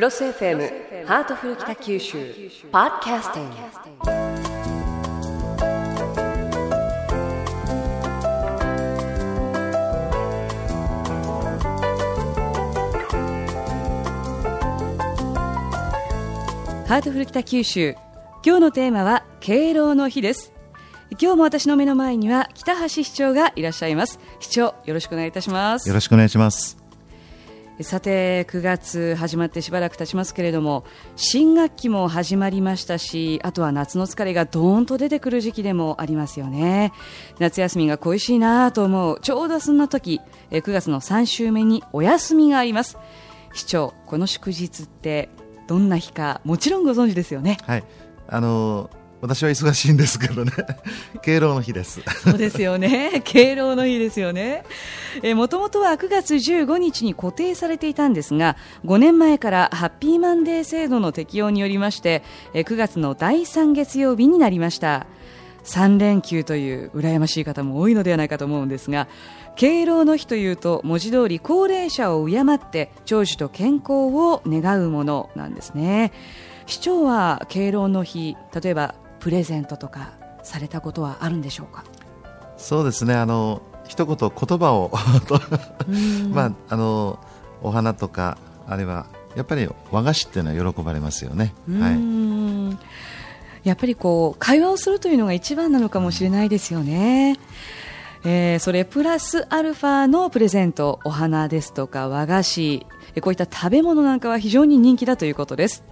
[0.00, 2.16] クロス FM ハートフル北九州
[2.72, 3.56] ポッドキャスティング。
[16.88, 17.94] ハートフル北九州
[18.42, 20.54] 今日のテーマは敬老の日です。
[21.20, 24.18] 今日も私の目の前には北橋市長がいらっしゃいます。
[24.38, 25.86] 市長よろしくお願いいたします。
[25.86, 26.79] よろしくお願いします
[27.82, 30.84] さて9月始まってしばらく経ちますけれども
[31.16, 36.92] 新学期も始まりましたしあとは夏の疲れがどーんと出てくる時期でもありますよね。
[37.38, 40.20] 夏休みが恋しいなと思うちょうどそんな時
[40.50, 42.98] 9月の3週目にお休みがあります。
[43.52, 45.30] 市長この祝日って
[45.66, 47.58] どんな日かもちろんご存知ですよね。
[47.66, 47.84] はい。
[48.28, 48.90] あの
[49.20, 50.52] 私は忙しいんですけどね。
[51.22, 52.00] 敬老の日です。
[52.22, 53.20] そうですよね。
[53.24, 54.64] 敬老の日ですよね。
[55.34, 62.22] もともとは9月15日に固定されていたんですが5年前からハッピーマンデー制度の適用によりまして
[62.54, 65.06] 9月の第3月曜日になりました。
[65.64, 69.08] 3連休という羨ましい方も多いのではないかと思うんですが
[69.56, 76.12] 敬老の日というと文字通り高齢者を敬って長寿と健康を願うものなんですね。
[76.66, 80.10] 市長は敬老の日例えばプレゼントとか
[80.42, 81.84] されたことはあるんでしょうか？
[82.56, 83.14] そうですね。
[83.14, 84.90] あの一言言葉を
[86.30, 87.18] まああの
[87.62, 91.54] お花とかあれはやっぱり和菓子っていうのは喜ばれますよね。
[91.78, 93.68] はい。
[93.68, 97.36] やっぱりこう会話をするというのが一番なのかもしれないですよね。
[98.24, 102.86] えー、それプラスアルファのプレゼントお花ですとか和菓子
[103.22, 105.84] こういった食べ物なんかは非常に人気だということです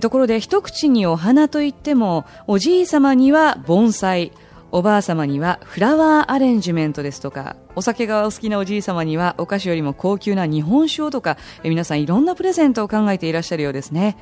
[0.00, 4.32] ところで一口にお花といってもおじい様には盆栽
[4.70, 14.16] おばあ様にはフラワーアレンジメントですとかお酒がお好きなおじい様にはお菓子よりも高級な日本酒をとか皆さんいろんなプレゼントを考えていらっしゃるようですね。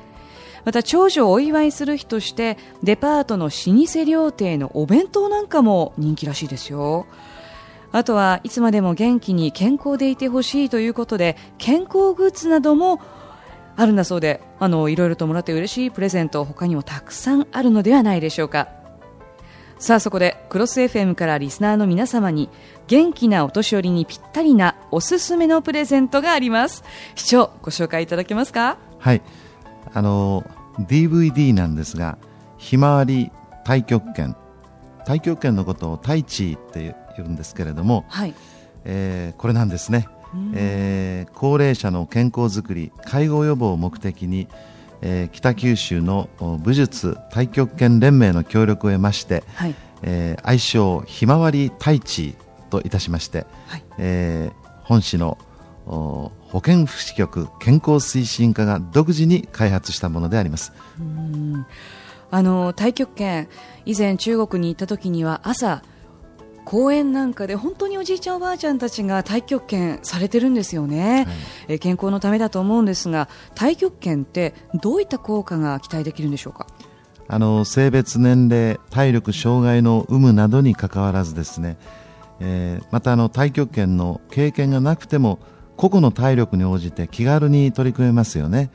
[0.65, 3.51] また長寿をお祝いする日としてデパートの老
[3.87, 7.07] 舗料亭のお弁当なんかも人気らしいですよ。
[7.93, 13.01] あとはいつまでも元気に健康でいてほしいということで健康グッズなども
[13.75, 18.67] あるんだそうであのいろいろともらって嬉しいプレゼント他にもたくさんあるのではないでしょうか。
[19.79, 22.49] さあそこでクロス FM からリスナーの皆様に
[22.85, 26.83] 元気なお年寄りにぴったりなおすすめのプレゼントがあります。
[27.15, 28.77] 市長ご紹介いただけますか？
[28.99, 29.23] はい。
[29.91, 30.43] あの
[30.79, 32.19] DVD なんですが
[32.57, 33.31] ひまわり
[33.65, 34.35] 太極拳。
[34.99, 38.35] 太極拳のことを太一って言うんですけれども、はい。
[38.85, 40.07] えー、これなんですね、
[40.53, 44.47] えー、高齢者の健康づくり介護予防を目的に、
[45.01, 46.29] えー、北九州の
[46.63, 49.75] 武術太極拳連盟の協力を得まして、はい。
[50.03, 52.35] えー、愛称ひまわり太一
[52.69, 53.83] といたしまして、はい。
[53.97, 55.37] えー、本市の
[55.85, 60.73] 保健福祉局健康推進課が独自に開発したものであります。
[62.33, 63.49] あの太極拳
[63.85, 65.83] 以前中国に行った時には朝
[66.65, 76.67] 公園なんかで本当におじいちゃんおばあちゃんたちが太極拳されてるんですよね、はい、え健康のためだと思うんですが太極拳ってどういった効果が期待できるんでしょうか？
[77.27, 81.77] あの性別年齢体力障害の有無などにかかわらずですね、
[82.39, 85.39] えー、またあの太極拳の経験がなくても
[85.77, 88.69] 個々の体力に応じて気軽に取り組めますよね、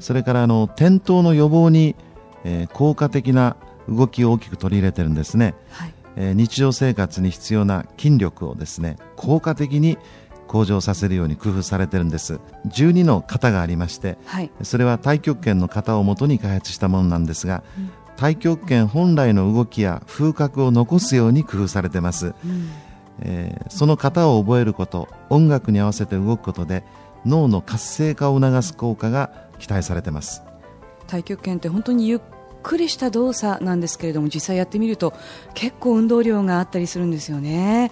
[0.00, 1.94] それからあの転倒の予防に、
[2.44, 3.56] えー、効果的な
[3.88, 9.98] 動きを大きく取り入れてるんですね、はい、えー、日常生活に必要な筋力をですね効果的に
[10.46, 12.38] 向上させるように工夫されてるんです。
[12.66, 22.68] 12の型がありまして、はい、それは太極拳の型をもとに開発したものなんですが、うん、太極拳本来の動きや風格を残すように工夫されてます、うん。
[23.20, 26.84] えー、その型を覚えること音楽に合わせて動くことで
[27.24, 30.42] 脳の活性化を促す効果が期待されています。
[31.06, 32.20] 太極拳って本当にゆっ
[32.62, 35.12] くりした動作なんですけれども実際やってみると
[35.54, 37.90] 結構運動量があったりするんですよね、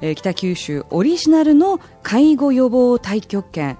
[0.00, 3.76] えー、北九州オリジナルの介護予防太極拳、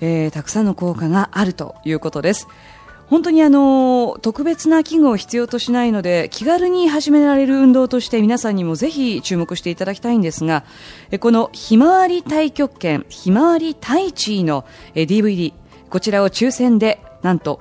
[0.00, 2.48] えー、たくさんの効果があるということです。
[3.08, 10.64] 本当にあの特別な器具を必要としないので気軽に始められる運動として皆さんにもぜひ注目していただきたいんですが
[11.20, 15.54] このひまわり太極拳ひまわり太一の DVD
[15.88, 17.60] こちらを抽選でなんと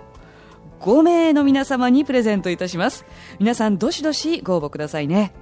[0.80, 3.06] 5名の皆様にプレゼントいたします。
[3.40, 5.34] 皆さんどしどしご応募くださいね。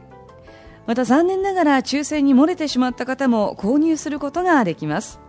[0.88, 5.20] また残念ながら抽選に漏れてしまった方も購入することができます。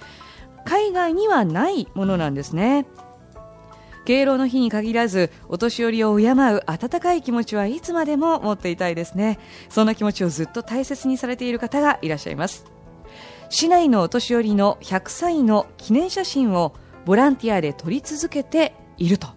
[0.64, 2.86] 海外にはないものなんですね。
[4.04, 6.34] 敬老の日に限らずお年寄りを敬う
[6.66, 9.38] 温かい気持ちはいつまでも持っていたいですね。
[9.68, 12.71] そんな気持ちをずっと大切にされている方がいらっしゃいます
[13.52, 16.72] 市内のお年寄りの100歳の記念写真を
[17.04, 19.28] ボランティアで撮り続けていると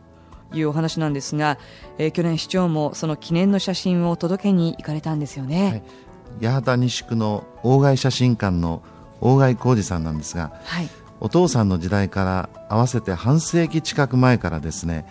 [0.53, 1.57] いうお話なんですが、
[1.97, 5.83] えー、去年市長もその記念の写真を届けに行かれたんですよね、
[6.39, 8.83] はい、八幡西区の大貝写真館の
[9.19, 10.87] 大貝浩二さんなんですが、はい、
[11.19, 15.05] お父さんの時代から合わせて半世紀近く前からですね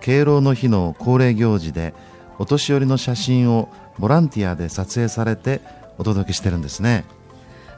[0.00, 1.92] 敬老の日の恒例行事で
[2.38, 3.68] お年寄りの写真を
[3.98, 5.60] ボランティアで撮影されて
[5.98, 7.04] お届けしてるんですね。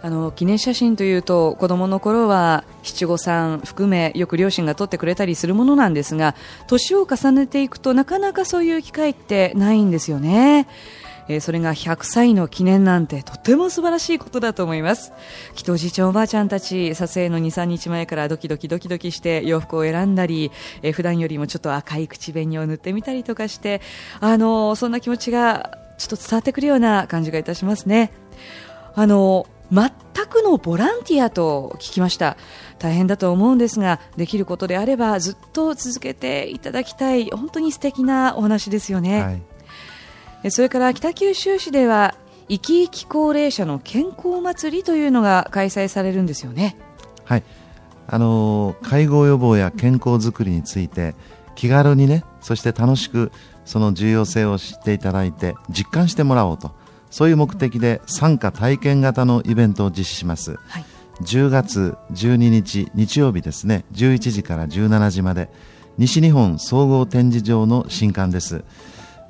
[0.03, 6.35] あの記念写真というと子供の頃は七五三含めよく両親が撮ってくれたりするものなんですが
[6.67, 10.69] 年を重ねていくとなかなかそういう機会ってないんですよね。
[11.29, 15.13] えー、それが100歳の記念なんてとても素晴らしいことだと思います
[15.55, 20.53] きっとおじいちゃんおばあちゃんたち撮影の23日前からドキドキドキドキして洋服を選んだり、
[20.83, 23.81] えー、普段よりもちょっと赤い口紅を塗ってみたりとかして
[24.21, 28.13] あのー、そんな気持ちがちょっと伝わってくるような感じがいたしますね
[28.95, 29.91] あの全
[30.27, 32.37] くのボランティアと聞きました。
[32.79, 39.33] 大変だと思うんですができることであればずっと続けていただきたい本当に素敵なお話ですよね、は
[40.45, 42.15] い、それから北九州市では
[42.49, 46.77] 生き生き高齢者の健康祭りというのが開催されるんですよね。
[47.25, 47.43] はい。
[48.09, 51.17] あの介護予防や健康づくりについて
[51.57, 53.33] 気軽にねそして楽しく
[53.65, 56.71] その重要性を知っていただいて実感してもらおうと
[57.17, 60.85] そういう目的で参加体験型のイベントを実施します、はい、
[61.23, 63.87] 10月12日日曜日ですね。
[63.95, 65.49] 11時から17時まで。
[65.97, 68.65] 西日本総合展示場の新館です、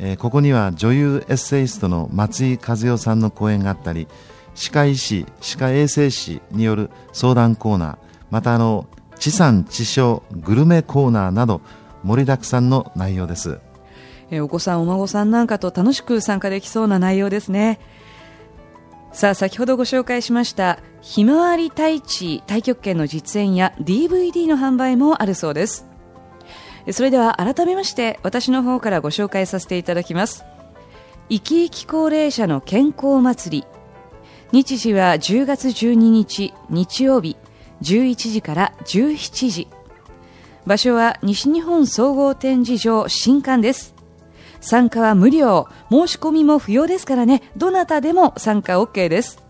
[0.00, 4.09] えー、ここには女優エッセイストの松井和代さんの講演があったり
[4.57, 7.99] 歯科医師歯科衛生士による相談コーナー
[8.33, 8.88] またあの
[9.21, 11.61] 地産地消グルメコーナーなど
[12.02, 13.61] 盛りだくさんの内容です
[14.30, 17.78] えお子さん、お孫さんなんかと楽しく参加できそうな内容ですね。
[19.12, 25.87] さあ、先ほどご紹介しました、ひまわり太一太極拳の実演や DVD の販売もあるそうです。
[26.92, 30.45] それでは改めまして私の方からご紹介させていただきます。
[31.28, 33.66] 生き生き高齢者の健康祭り。
[34.52, 37.37] 日時は10月12日日曜日
[37.83, 39.68] 11時から17時。
[40.66, 43.96] 場所は西日本総合展示場新館です。
[44.67, 45.69] 参加は無料。
[45.93, 47.41] 申し込みも不要ですからね。
[47.57, 49.41] どなたでも参加 OK です。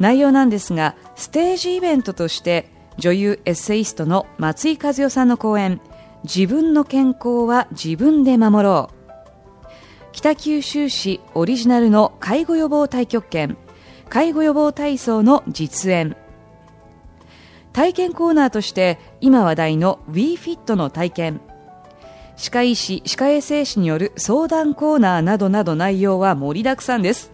[0.00, 5.80] 内容なんですがステージイベントとして女優エッセイストの松井和代さんの講演。
[6.24, 9.68] 自分の健康は自分で守ろう。
[10.10, 13.56] 北九州市オリジナルの介護予防太極拳
[14.08, 16.16] 介護予防体操の実演。
[17.72, 21.40] 体験コーナーとして今話題の WeFit の体験。
[22.40, 27.32] 歯科医師歯科衛生士による相談コーナーなどなど内容は盛りだくさんです。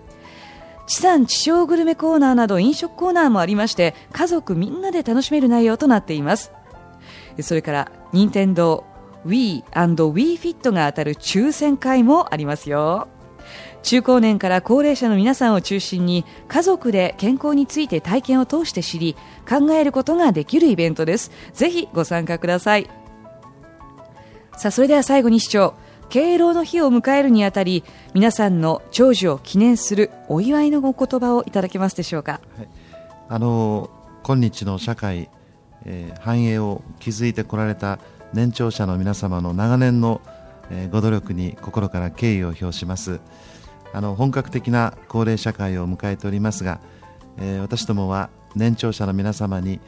[0.88, 6.50] 地産地消グルメコーナーなど飲食コーナーもありまして家族みんなで楽しめる内容となっています。
[7.40, 8.84] それから任天堂
[9.26, 13.06] Wii&WeFit が当たる抽選会もありますよ。
[13.84, 19.14] 中高年から高齢者の皆さんを中心に家族で健康について体験を通して知り
[19.48, 21.30] 考えることができるイベントです。
[21.52, 23.05] ぜひご参加ください。
[24.56, 25.75] さあそれでは最後に市長。
[26.08, 27.84] 敬老の日を迎えるにあたり
[28.14, 32.68] 皆さんの長寿を記念するお祝いのご言葉をいただけますでしょうか、はい、
[33.28, 33.90] あの
[34.22, 35.28] 今日の社会、
[35.84, 37.98] えー、繁栄を築いてこられた
[38.32, 40.20] 年長者の皆様の長年の、
[40.70, 43.20] えー、ご努力に心から敬意を表します。
[43.92, 46.80] あの本格的な高齢社会を迎えておりますが、
[47.38, 49.80] えー、私どもは年長者の皆様に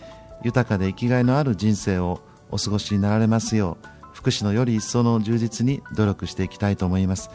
[0.42, 2.20] 豊かで生きがいのある人生を
[2.50, 7.30] お過ごしになられますよう福祉のより一層の充実に努力していきたいと思います。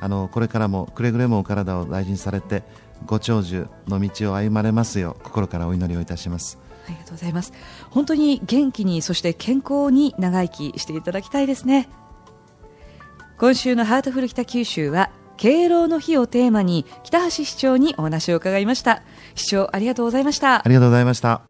[0.00, 2.62] あのこれからもくれぐれもお体を大事にされて
[3.06, 6.56] ご長寿の道を歩まれますよう心からお祈りをいたします。
[6.86, 7.52] ありがとうございます。
[7.90, 11.88] 本当に元気にそして健康に長生きしていただきたいですね。
[13.36, 19.02] 今週のハートフル北九州は敬老の日をテーマに北橋市長にお話を伺いました。
[19.34, 20.64] 市長ありがとうございました。
[20.64, 21.47] ありがとうございました